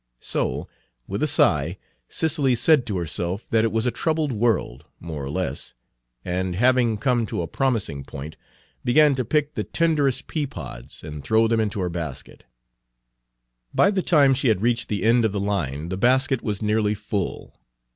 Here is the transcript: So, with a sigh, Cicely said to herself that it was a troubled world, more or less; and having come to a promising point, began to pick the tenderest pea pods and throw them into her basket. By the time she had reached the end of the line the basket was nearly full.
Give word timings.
So, 0.21 0.67
with 1.05 1.21
a 1.21 1.27
sigh, 1.27 1.77
Cicely 2.09 2.55
said 2.55 2.87
to 2.87 2.97
herself 2.97 3.47
that 3.51 3.63
it 3.63 3.71
was 3.71 3.85
a 3.85 3.91
troubled 3.91 4.31
world, 4.31 4.85
more 4.99 5.23
or 5.23 5.29
less; 5.29 5.75
and 6.25 6.55
having 6.55 6.97
come 6.97 7.27
to 7.27 7.43
a 7.43 7.47
promising 7.47 8.03
point, 8.03 8.35
began 8.83 9.13
to 9.13 9.23
pick 9.23 9.53
the 9.53 9.63
tenderest 9.63 10.25
pea 10.25 10.47
pods 10.47 11.03
and 11.03 11.23
throw 11.23 11.47
them 11.47 11.59
into 11.59 11.81
her 11.81 11.89
basket. 11.89 12.45
By 13.75 13.91
the 13.91 14.01
time 14.01 14.33
she 14.33 14.47
had 14.47 14.63
reached 14.63 14.89
the 14.89 15.03
end 15.03 15.23
of 15.23 15.33
the 15.33 15.39
line 15.39 15.89
the 15.89 15.97
basket 15.97 16.41
was 16.41 16.63
nearly 16.63 16.95
full. 16.95 17.61